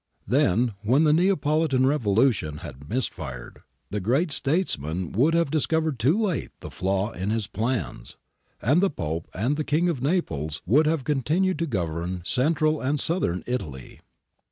[0.25, 3.53] Then, when the Neapolitan revolution had missed fire,
[3.91, 8.17] the great statesman would have dis covered too late the flaw in his plans,
[8.63, 12.99] and the Pope and the King of Naples would have continued to govern Central and
[12.99, 13.99] Southern Italy.